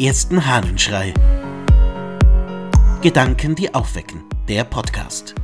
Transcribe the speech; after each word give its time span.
ersten 0.00 0.46
Hahnenschrei. 0.46 1.12
Gedanken, 3.02 3.54
die 3.54 3.74
aufwecken. 3.74 4.24
Der 4.48 4.64
Podcast. 4.64 5.34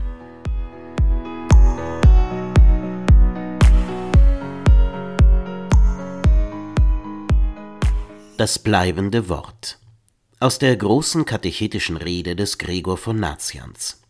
Das 8.38 8.58
bleibende 8.58 9.28
Wort. 9.28 9.78
Aus 10.40 10.58
der 10.58 10.74
großen 10.74 11.26
katechetischen 11.26 11.98
Rede 11.98 12.34
des 12.34 12.56
Gregor 12.56 12.96
von 12.96 13.20
Nazianz. 13.20 14.00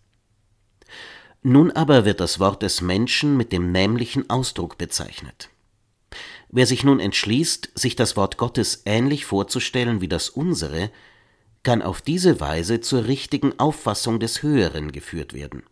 Nun 1.42 1.72
aber 1.72 2.04
wird 2.04 2.20
das 2.20 2.38
Wort 2.38 2.62
des 2.62 2.80
Menschen 2.80 3.36
mit 3.36 3.50
dem 3.50 3.72
nämlichen 3.72 4.30
Ausdruck 4.30 4.78
bezeichnet. 4.78 5.50
Wer 6.48 6.66
sich 6.66 6.84
nun 6.84 7.00
entschließt, 7.00 7.71
sich 7.75 7.96
das 7.96 8.16
Wort 8.16 8.36
Gottes 8.36 8.82
ähnlich 8.84 9.25
vorzustellen 9.26 10.00
wie 10.00 10.08
das 10.08 10.29
unsere, 10.29 10.90
kann 11.62 11.82
auf 11.82 12.00
diese 12.00 12.40
Weise 12.40 12.80
zur 12.80 13.07
richtigen 13.07 13.58
Auffassung 13.58 14.21
des 14.21 14.43
Höheren 14.43 14.93
geführt 14.93 15.32
werden. 15.32 15.64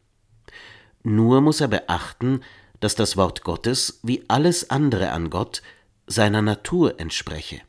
Nur 1.04 1.40
muss 1.40 1.60
er 1.60 1.68
beachten, 1.68 2.40
dass 2.80 2.94
das 2.96 3.16
Wort 3.16 3.44
Gottes, 3.44 4.00
wie 4.02 4.24
alles 4.28 4.70
andere 4.70 5.12
an 5.12 5.30
Gott, 5.30 5.62
seiner 6.06 6.42
Natur 6.42 6.98
entspreche. 6.98 7.60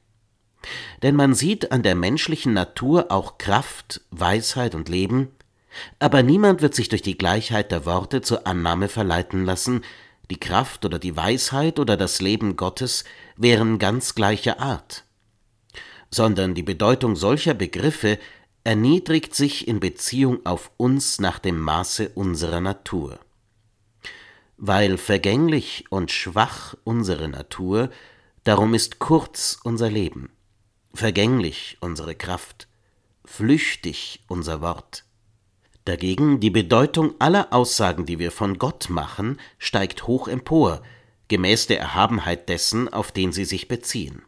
Denn 1.03 1.15
man 1.15 1.35
sieht 1.35 1.71
an 1.71 1.83
der 1.83 1.95
menschlichen 1.95 2.53
Natur 2.53 3.11
auch 3.11 3.37
Kraft, 3.37 4.01
Weisheit 4.09 4.73
und 4.73 4.89
Leben, 4.89 5.29
aber 5.99 6.23
niemand 6.23 6.61
wird 6.61 6.73
sich 6.73 6.89
durch 6.89 7.01
die 7.01 7.17
Gleichheit 7.17 7.71
der 7.71 7.85
Worte 7.85 8.21
zur 8.21 8.47
Annahme 8.47 8.87
verleiten 8.87 9.45
lassen, 9.45 9.83
die 10.29 10.39
Kraft 10.39 10.85
oder 10.85 10.99
die 10.99 11.15
Weisheit 11.15 11.79
oder 11.79 11.97
das 11.97 12.21
Leben 12.21 12.55
Gottes 12.55 13.03
wären 13.37 13.79
ganz 13.79 14.15
gleicher 14.15 14.59
Art, 14.59 15.03
sondern 16.09 16.55
die 16.55 16.63
Bedeutung 16.63 17.15
solcher 17.15 17.53
Begriffe 17.53 18.19
erniedrigt 18.63 19.35
sich 19.35 19.67
in 19.67 19.79
Beziehung 19.79 20.45
auf 20.45 20.71
uns 20.77 21.19
nach 21.19 21.39
dem 21.39 21.59
Maße 21.59 22.09
unserer 22.15 22.61
Natur. 22.61 23.19
Weil 24.57 24.97
vergänglich 24.97 25.85
und 25.89 26.11
schwach 26.11 26.75
unsere 26.83 27.27
Natur, 27.27 27.91
darum 28.43 28.73
ist 28.73 28.99
kurz 28.99 29.59
unser 29.63 29.91
Leben, 29.91 30.31
vergänglich 30.93 31.77
unsere 31.81 32.15
Kraft, 32.15 32.67
flüchtig 33.23 34.23
unser 34.27 34.61
Wort. 34.61 35.03
Dagegen 35.85 36.39
die 36.39 36.49
Bedeutung 36.49 37.13
aller 37.19 37.53
Aussagen, 37.53 38.07
die 38.07 38.17
wir 38.17 38.31
von 38.31 38.57
Gott 38.57 38.89
machen, 38.89 39.39
steigt 39.59 40.07
hoch 40.07 40.27
empor, 40.27 40.81
gemäß 41.27 41.67
der 41.67 41.79
Erhabenheit 41.79 42.49
dessen, 42.49 42.91
auf 42.91 43.11
den 43.11 43.31
sie 43.31 43.45
sich 43.45 43.67
beziehen. 43.67 44.23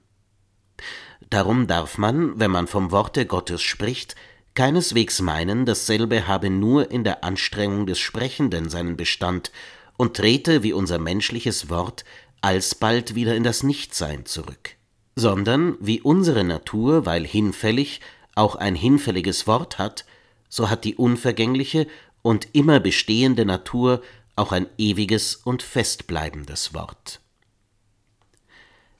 Darum 1.31 1.65
darf 1.65 1.97
man, 1.97 2.39
wenn 2.39 2.51
man 2.51 2.67
vom 2.67 2.91
Worte 2.91 3.25
Gottes 3.25 3.63
spricht, 3.63 4.15
keineswegs 4.53 5.19
meinen, 5.21 5.65
dasselbe 5.65 6.27
habe 6.27 6.49
nur 6.51 6.91
in 6.91 7.03
der 7.03 7.23
Anstrengung 7.23 7.87
des 7.87 7.99
Sprechenden 7.99 8.69
seinen 8.69 8.95
Bestand 8.95 9.51
und 9.97 10.15
trete, 10.15 10.61
wie 10.61 10.73
unser 10.73 10.99
menschliches 10.99 11.69
Wort, 11.69 12.05
alsbald 12.41 13.15
wieder 13.15 13.35
in 13.35 13.43
das 13.43 13.63
Nichtsein 13.63 14.25
zurück, 14.25 14.75
sondern 15.15 15.75
wie 15.79 16.01
unsere 16.01 16.43
Natur, 16.43 17.05
weil 17.07 17.25
hinfällig, 17.25 17.99
auch 18.35 18.55
ein 18.55 18.75
hinfälliges 18.75 19.47
Wort 19.47 19.79
hat, 19.79 20.05
so 20.49 20.69
hat 20.69 20.83
die 20.83 20.95
unvergängliche 20.95 21.87
und 22.21 22.53
immer 22.53 22.79
bestehende 22.79 23.45
Natur 23.45 24.01
auch 24.35 24.51
ein 24.51 24.67
ewiges 24.77 25.35
und 25.35 25.63
festbleibendes 25.63 26.73
Wort. 26.73 27.21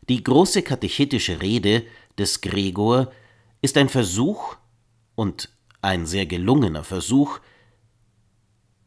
Die 0.09 0.23
große 0.23 0.62
katechetische 0.64 1.42
Rede 1.42 1.84
des 2.18 2.42
Gregor 2.42 3.12
ist 3.62 3.78
ein 3.78 3.90
Versuch 3.90 4.56
und 5.16 5.50
ein 5.81 6.06
sehr 6.06 6.25
gelungener 6.25 6.84
Versuch, 6.84 7.40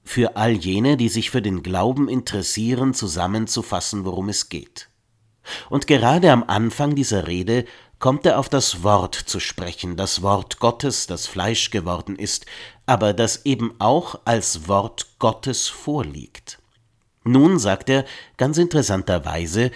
für 0.02 0.36
all 0.36 0.52
jene, 0.52 0.96
die 0.96 1.08
sich 1.08 1.30
für 1.30 1.42
den 1.42 1.62
Glauben 1.62 2.08
interessieren, 2.08 2.94
zusammenzufassen, 2.94 4.04
worum 4.04 4.28
es 4.28 4.48
geht. 4.48 4.88
Und 5.68 5.86
gerade 5.86 6.32
am 6.32 6.42
Anfang 6.42 6.94
dieser 6.94 7.26
Rede 7.26 7.64
kommt 8.00 8.26
er 8.26 8.38
auf 8.38 8.48
das 8.48 8.82
Wort 8.82 9.14
zu 9.14 9.38
sprechen, 9.38 9.96
das 9.96 10.22
Wort 10.22 10.58
Gottes, 10.58 11.06
das 11.06 11.26
Fleisch 11.26 11.70
geworden 11.70 12.16
ist, 12.16 12.46
aber 12.86 13.12
das 13.12 13.44
eben 13.44 13.74
auch 13.78 14.18
als 14.24 14.66
Wort 14.66 15.18
Gottes 15.18 15.68
vorliegt. 15.68 16.58
Nun 17.22 17.58
sagt 17.58 17.90
er 17.90 18.06
ganz 18.38 18.56
interessanterweise, 18.56 19.70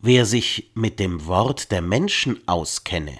wer 0.00 0.26
sich 0.26 0.72
mit 0.74 0.98
dem 0.98 1.26
Wort 1.26 1.70
der 1.70 1.80
Menschen 1.80 2.46
auskenne, 2.48 3.16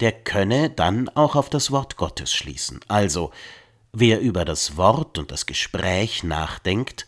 der 0.00 0.12
könne 0.12 0.68
dann 0.68 1.08
auch 1.10 1.36
auf 1.36 1.48
das 1.48 1.70
Wort 1.70 1.96
Gottes 1.96 2.34
schließen. 2.34 2.80
Also, 2.88 3.30
wer 3.92 4.20
über 4.20 4.44
das 4.44 4.76
Wort 4.76 5.16
und 5.16 5.30
das 5.30 5.46
Gespräch 5.46 6.24
nachdenkt, 6.24 7.06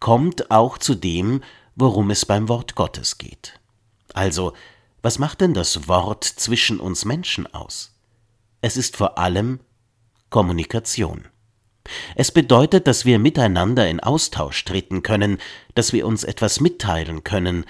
kommt 0.00 0.50
auch 0.50 0.76
zu 0.76 0.96
dem, 0.96 1.42
worum 1.76 2.10
es 2.10 2.26
beim 2.26 2.48
Wort 2.48 2.74
Gottes 2.74 3.16
geht. 3.16 3.60
Also, 4.12 4.52
was 5.06 5.20
macht 5.20 5.40
denn 5.40 5.54
das 5.54 5.86
Wort 5.86 6.24
zwischen 6.24 6.80
uns 6.80 7.04
Menschen 7.04 7.46
aus? 7.54 7.94
Es 8.60 8.76
ist 8.76 8.96
vor 8.96 9.18
allem 9.18 9.60
Kommunikation. 10.30 11.26
Es 12.16 12.32
bedeutet, 12.32 12.88
dass 12.88 13.04
wir 13.04 13.20
miteinander 13.20 13.88
in 13.88 14.00
Austausch 14.00 14.64
treten 14.64 15.04
können, 15.04 15.38
dass 15.76 15.92
wir 15.92 16.08
uns 16.08 16.24
etwas 16.24 16.58
mitteilen 16.58 17.22
können, 17.22 17.66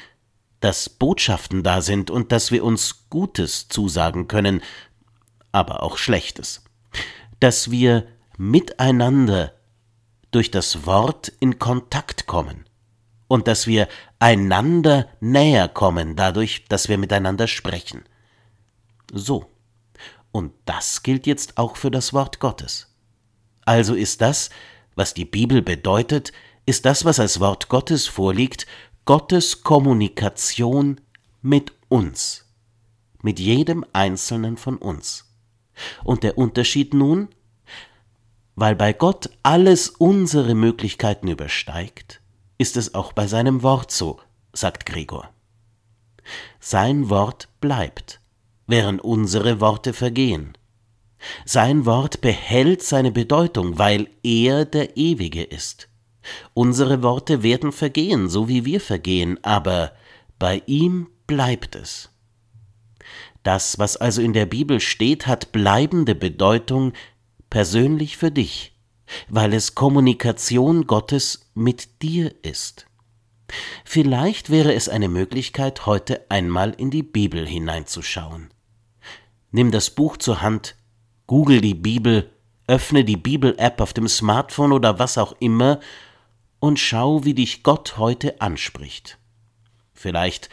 dass 0.61 0.89
Botschaften 0.89 1.63
da 1.63 1.83
sind 1.83 2.11
und 2.11 2.33
dass 2.33 2.53
wir 2.53 2.65
uns 2.65 3.11
Gutes 3.11 3.69
zusagen 3.69 4.29
können, 4.29 4.63
aber 5.53 5.83
auch 5.83 5.99
Schlechtes, 5.99 6.65
dass 7.39 7.71
wir 7.71 8.07
miteinander 8.39 9.53
durch 10.31 10.51
das 10.51 10.87
Wort 10.87 11.35
in 11.39 11.59
Kontakt 11.59 12.27
kommen, 12.27 12.66
und 13.29 13.49
dass 13.49 13.67
wir 13.67 13.89
einander 14.19 15.09
näher 15.21 15.69
kommen 15.69 16.17
dadurch, 16.17 16.65
dass 16.69 16.89
wir 16.89 16.99
miteinander 16.99 17.47
sprechen. 17.49 18.05
So. 19.13 19.47
Und 20.33 20.53
das 20.65 21.03
gilt 21.03 21.27
jetzt 21.27 21.57
auch 21.57 21.77
für 21.77 21.91
das 21.91 22.13
Wort 22.13 22.41
Gottes. 22.41 22.95
Also 23.65 23.95
ist 23.95 24.21
das, 24.21 24.51
was 24.95 25.15
die 25.15 25.25
Bibel 25.25 25.63
bedeutet, 25.63 26.33
ist 26.67 26.85
das, 26.85 27.05
was 27.05 27.21
als 27.21 27.41
Wort 27.41 27.69
Gottes 27.69 28.07
vorliegt, 28.07 28.67
Gottes 29.05 29.63
Kommunikation 29.63 31.01
mit 31.41 31.73
uns, 31.89 32.45
mit 33.23 33.39
jedem 33.39 33.85
Einzelnen 33.93 34.57
von 34.57 34.77
uns. 34.77 35.33
Und 36.05 36.23
der 36.23 36.39
Unterschied 36.39 36.93
nun, 36.93 37.29
weil 38.57 38.75
bei 38.75 38.93
Gott 38.93 39.31
alles 39.43 39.89
unsere 39.89 40.55
Möglichkeiten 40.55 41.29
übersteigt, 41.29 42.21
ist 42.59 42.77
es 42.77 42.95
auch 42.95 43.13
bei 43.13 43.27
seinem 43.27 43.63
Wort 43.63 43.91
so, 43.91 44.21
sagt 44.53 44.87
Gregor. 44.87 45.31
Sein 46.59 47.09
Wort 47.09 47.49
bleibt, 47.61 48.21
während 48.67 49.03
unsere 49.03 49.61
Worte 49.61 49.93
vergehen. 49.93 50.57
Sein 51.45 51.87
Wort 51.87 52.21
behält 52.21 52.83
seine 52.83 53.13
Bedeutung, 53.13 53.79
weil 53.79 54.09
er 54.23 54.65
der 54.65 54.97
Ewige 54.97 55.43
ist. 55.43 55.89
Unsere 56.55 57.03
Worte 57.03 57.43
werden 57.43 57.73
vergehen, 57.73 58.29
so 58.29 58.49
wie 58.49 58.65
wir 58.65 58.81
vergehen, 58.81 59.43
aber 59.43 59.93
bei 60.39 60.63
ihm 60.67 61.09
bleibt 61.27 61.77
es. 61.77 62.11
Das, 63.43 63.79
was 63.79 63.97
also 63.97 64.23
in 64.23 64.33
der 64.33 64.47
Bibel 64.47 64.81
steht, 64.81 65.27
hat 65.29 65.53
bleibende 65.53 66.17
Bedeutung 66.17 66.93
persönlich 67.49 68.17
für 68.17 68.33
dich 68.33 68.76
weil 69.29 69.53
es 69.53 69.75
Kommunikation 69.75 70.87
Gottes 70.87 71.51
mit 71.55 72.03
dir 72.03 72.35
ist. 72.43 72.87
Vielleicht 73.85 74.51
wäre 74.51 74.75
es 74.75 74.89
eine 74.89 75.09
Möglichkeit, 75.09 75.87
heute 75.87 76.27
einmal 76.31 76.73
in 76.77 76.91
die 76.91 77.03
Bibel 77.03 77.47
hineinzuschauen. 77.47 78.51
Nimm 79.53 79.71
das 79.71 79.91
Buch 79.91 80.17
zur 80.17 80.43
Hand, 80.43 80.75
google 81.27 81.61
die 81.61 81.75
Bibel, 81.75 82.31
öffne 82.67 83.05
die 83.05 83.17
Bibel-App 83.17 83.81
auf 83.81 83.93
dem 83.93 84.09
Smartphone 84.09 84.73
oder 84.73 84.99
was 84.99 85.19
auch 85.19 85.37
immer 85.39 85.81
und 86.59 86.79
schau, 86.81 87.25
wie 87.25 87.35
dich 87.35 87.63
Gott 87.63 87.97
heute 87.99 88.41
anspricht. 88.41 89.19
Vielleicht 89.95 90.51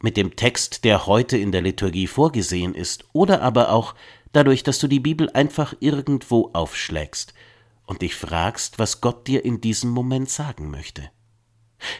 mit 0.00 0.16
dem 0.16 0.36
Text, 0.36 0.84
der 0.84 1.06
heute 1.06 1.36
in 1.36 1.50
der 1.50 1.62
Liturgie 1.62 2.06
vorgesehen 2.06 2.74
ist, 2.74 3.04
oder 3.12 3.42
aber 3.42 3.72
auch 3.72 3.96
dadurch, 4.32 4.62
dass 4.62 4.78
du 4.78 4.86
die 4.86 5.00
Bibel 5.00 5.28
einfach 5.30 5.74
irgendwo 5.80 6.50
aufschlägst– 6.52 7.34
und 7.88 8.02
dich 8.02 8.14
fragst, 8.14 8.78
was 8.78 9.00
Gott 9.00 9.26
dir 9.26 9.44
in 9.44 9.62
diesem 9.62 9.90
Moment 9.90 10.28
sagen 10.28 10.70
möchte. 10.70 11.10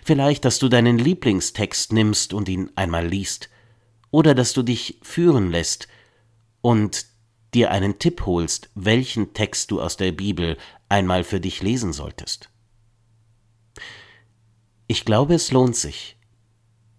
Vielleicht, 0.04 0.44
dass 0.44 0.58
du 0.58 0.68
deinen 0.68 0.98
Lieblingstext 0.98 1.92
nimmst 1.92 2.34
und 2.34 2.48
ihn 2.48 2.70
einmal 2.76 3.06
liest, 3.06 3.48
oder 4.10 4.34
dass 4.34 4.52
du 4.52 4.62
dich 4.62 4.98
führen 5.02 5.50
lässt 5.50 5.88
und 6.60 7.06
dir 7.54 7.70
einen 7.70 7.98
Tipp 7.98 8.26
holst, 8.26 8.70
welchen 8.74 9.32
Text 9.32 9.70
du 9.70 9.80
aus 9.80 9.96
der 9.96 10.12
Bibel 10.12 10.58
einmal 10.90 11.24
für 11.24 11.40
dich 11.40 11.62
lesen 11.62 11.94
solltest. 11.94 12.50
Ich 14.86 15.06
glaube, 15.06 15.34
es 15.34 15.52
lohnt 15.52 15.76
sich, 15.76 16.18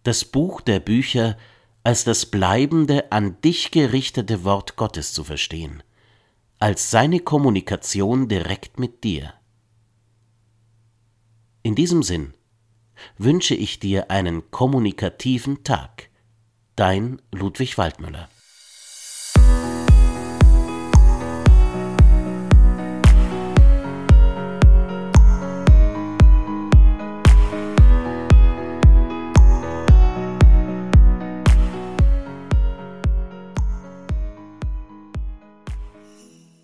das 0.03 0.25
Buch 0.25 0.62
der 0.62 0.80
Bücher 0.80 1.38
als 1.83 2.06
das 2.06 2.25
bleibende, 2.25 3.12
an 3.12 3.39
dich 3.42 3.69
gerichtete 3.69 4.44
Wort 4.44 4.75
Gottes 4.77 5.13
zu 5.13 5.24
verstehen, 5.24 5.83
als 6.59 6.91
seine 6.91 7.21
Kommunikation 7.21 8.27
direkt 8.27 8.79
mit 8.79 9.03
dir. 9.03 9.33
In 11.63 11.75
diesem 11.75 12.03
Sinn 12.03 12.33
wünsche 13.17 13.56
ich 13.56 13.79
dir 13.79 14.11
einen 14.11 14.51
kommunikativen 14.51 15.63
Tag. 15.63 16.09
Dein 16.75 17.21
Ludwig 17.31 17.77
Waldmüller 17.77 18.29